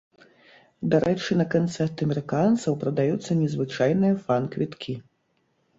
[0.93, 4.93] Дарэчы, на канцэрт амерыканцаў прадаюцца незвычайныя фан-квіткі.